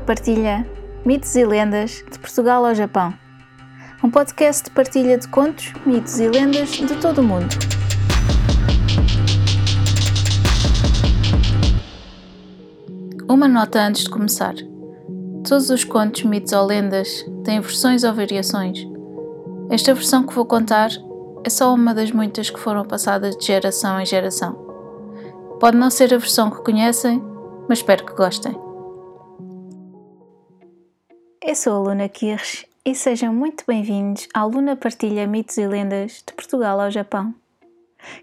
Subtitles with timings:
[0.00, 0.66] Partilha
[1.04, 3.14] mitos e lendas de Portugal ao Japão.
[4.04, 7.48] Um podcast de partilha de contos, mitos e lendas de todo o mundo.
[13.28, 14.54] Uma nota antes de começar.
[15.48, 18.86] Todos os contos, mitos ou lendas têm versões ou variações.
[19.70, 20.90] Esta versão que vou contar
[21.44, 24.52] é só uma das muitas que foram passadas de geração em geração.
[25.58, 27.22] Pode não ser a versão que conhecem,
[27.68, 28.67] mas espero que gostem.
[31.48, 36.22] Eu sou a Luna Kirsch e sejam muito bem-vindos à Luna Partilha Mitos e Lendas
[36.26, 37.34] de Portugal ao Japão.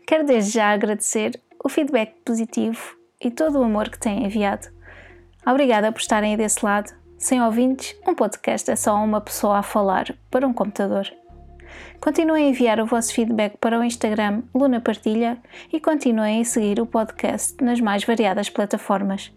[0.05, 4.67] Quero desde já agradecer o feedback positivo e todo o amor que têm enviado.
[5.43, 6.93] Obrigada por estarem aí desse lado.
[7.17, 11.11] Sem ouvintes, um podcast é só uma pessoa a falar para um computador.
[11.99, 15.41] Continuem a enviar o vosso feedback para o Instagram Luna Partilha
[15.73, 19.33] e continuem a seguir o podcast nas mais variadas plataformas.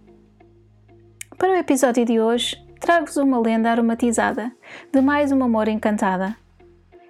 [1.39, 4.51] Para o episódio de hoje, trago-vos uma lenda aromatizada
[4.91, 6.35] de mais uma amor encantada.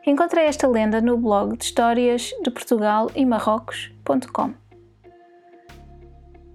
[0.05, 4.55] Encontrei esta lenda no blog de histórias de Portugal e Marrocos.com.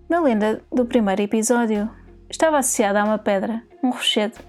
[0.09, 1.89] Na lenda do primeiro episódio,
[2.29, 4.39] estava associada a uma pedra, um rochedo.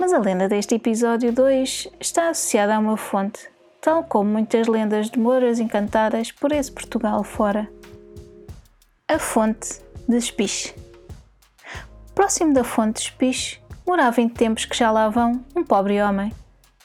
[0.00, 3.48] Mas a lenda deste episódio 2 está associada a uma fonte,
[3.80, 7.70] tal como muitas lendas de moras encantadas por esse Portugal fora.
[9.06, 10.83] A fonte de Espiche.
[12.14, 16.32] Próximo da fonte de Espiche, morava em tempos que já lá vão um pobre homem.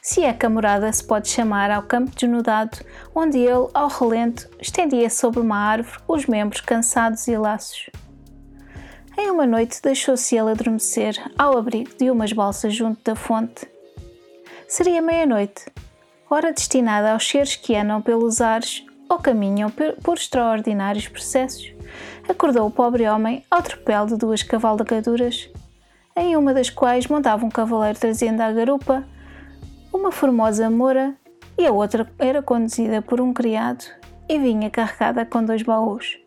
[0.02, 2.80] Se é que a morada se pode chamar ao campo desnudado,
[3.14, 7.92] onde ele, ao relento, estendia sobre uma árvore os membros cansados e laços.
[9.16, 13.70] Em uma noite deixou-se ele adormecer ao abrigo de umas balsas junto da fonte.
[14.68, 15.66] Seria meia-noite,
[16.28, 19.70] hora destinada aos seres que andam pelos ares ou caminham
[20.02, 21.72] por extraordinários processos
[22.32, 25.50] acordou o pobre homem ao tropel de duas cavalgaduras,
[26.16, 29.04] em uma das quais montava um cavaleiro trazendo à garupa
[29.94, 31.16] uma formosa moura
[31.58, 33.84] e a outra era conduzida por um criado
[34.28, 36.18] e vinha carregada com dois baús.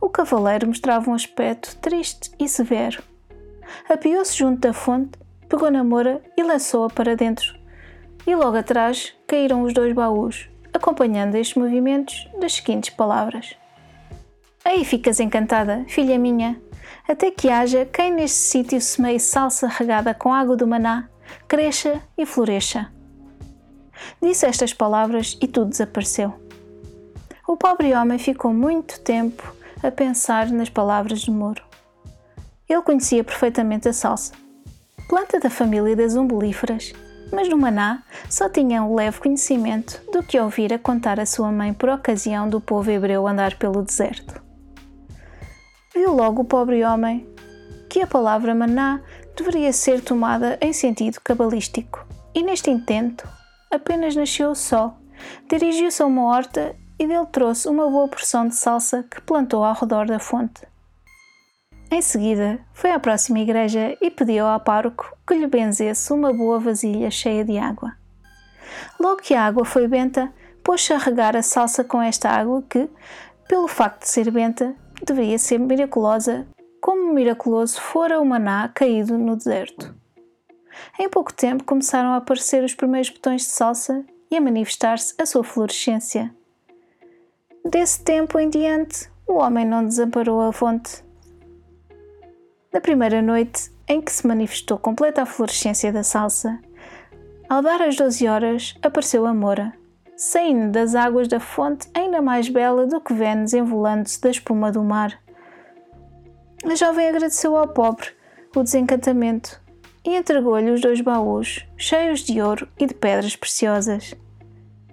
[0.00, 3.02] O cavaleiro mostrava um aspecto triste e severo.
[3.88, 5.18] Apiou-se junto da fonte,
[5.48, 7.54] pegou na moura e lançou-a para dentro.
[8.26, 13.56] E logo atrás caíram os dois baús, acompanhando estes movimentos das seguintes palavras:
[14.64, 16.60] Aí ficas encantada, filha minha,
[17.08, 21.08] até que haja quem neste sítio semeie salsa regada com água do maná,
[21.48, 22.88] cresça e floresça.
[24.22, 26.32] Disse estas palavras e tudo desapareceu.
[27.46, 31.62] O pobre homem ficou muito tempo a pensar nas palavras do moro.
[32.68, 34.32] Ele conhecia perfeitamente a salsa,
[35.08, 36.92] planta da família das umbelíferas,
[37.32, 41.74] mas no maná só tinha um leve conhecimento do que ouvira contar a sua mãe
[41.74, 44.41] por ocasião do povo hebreu andar pelo deserto
[45.94, 47.26] viu logo o pobre homem
[47.88, 49.00] que a palavra maná
[49.36, 52.06] deveria ser tomada em sentido cabalístico.
[52.34, 53.28] E neste intento,
[53.70, 54.94] apenas nasceu o sol,
[55.48, 59.74] dirigiu-se a uma horta e dele trouxe uma boa porção de salsa que plantou ao
[59.74, 60.66] redor da fonte.
[61.90, 66.58] Em seguida, foi à próxima igreja e pediu ao pároco que lhe benzesse uma boa
[66.58, 67.92] vasilha cheia de água.
[68.98, 70.32] Logo que a água foi benta,
[70.64, 72.88] pôs-se a regar a salsa com esta água que,
[73.46, 74.74] pelo facto de ser benta,
[75.04, 76.46] deveria ser miraculosa,
[76.80, 79.94] como miraculoso fora o maná caído no deserto.
[80.98, 85.26] Em pouco tempo começaram a aparecer os primeiros botões de salsa e a manifestar-se a
[85.26, 86.34] sua florescência.
[87.64, 91.04] Desse tempo em diante, o homem não desamparou a fonte.
[92.72, 96.58] Na primeira noite, em que se manifestou completa a florescência da salsa,
[97.48, 99.74] ao dar as doze horas, apareceu a Moura,
[100.22, 104.84] saindo das águas da fonte ainda mais bela do que Vênus envolando-se da espuma do
[104.84, 105.20] mar.
[106.64, 108.10] A jovem agradeceu ao pobre
[108.54, 109.60] o desencantamento
[110.04, 114.14] e entregou-lhe os dois baús, cheios de ouro e de pedras preciosas,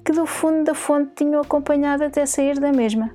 [0.03, 3.11] que do fundo da fonte tinham acompanhado até sair da mesma.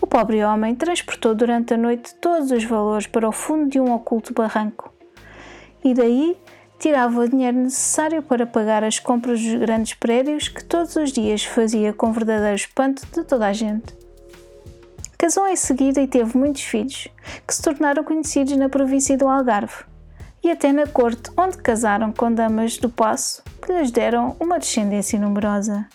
[0.00, 3.92] O pobre homem transportou durante a noite todos os valores para o fundo de um
[3.92, 4.90] oculto barranco,
[5.84, 6.38] e daí
[6.80, 11.44] tirava o dinheiro necessário para pagar as compras dos grandes prédios que todos os dias
[11.44, 13.94] fazia com verdadeiro espanto de toda a gente.
[15.18, 17.06] Casou em seguida e teve muitos filhos,
[17.46, 19.84] que se tornaram conhecidos na província do Algarve,
[20.42, 25.20] e até na corte, onde casaram com damas do passo que lhes deram uma descendência
[25.20, 25.86] numerosa.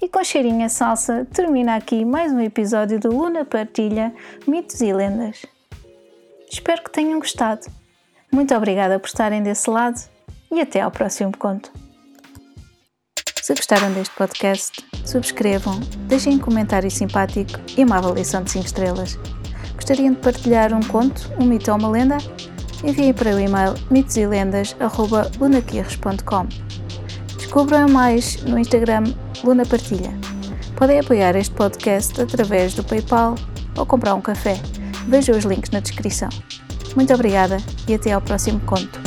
[0.00, 4.14] E com cheirinha salsa termina aqui mais um episódio do Luna Partilha
[4.46, 5.44] Mitos e Lendas.
[6.48, 7.81] Espero que tenham gostado.
[8.32, 10.00] Muito obrigada por estarem desse lado
[10.50, 11.70] e até ao próximo conto.
[13.42, 19.18] Se gostaram deste podcast, subscrevam, deixem um comentário simpático e uma avaliação de 5 estrelas.
[19.74, 22.16] Gostariam de partilhar um conto, um mito ou uma lenda?
[22.82, 26.48] Enviem para o e-mail mitoselendas.lunaquirres.com
[27.36, 29.04] Descubram mais no Instagram
[29.44, 30.10] Luna Partilha.
[30.76, 33.34] Podem apoiar este podcast através do PayPal
[33.76, 34.58] ou comprar um café.
[35.06, 36.30] Vejam os links na descrição.
[36.94, 37.56] Muito obrigada
[37.88, 39.00] e até ao próximo conto.